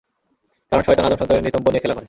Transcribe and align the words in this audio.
কারণ, 0.71 0.83
শয়তান 0.83 1.05
আদম 1.05 1.17
সন্তানের 1.17 1.43
নিতম্ব 1.43 1.65
নিয়ে 1.69 1.81
খেলা 1.81 1.93
করে। 1.93 1.99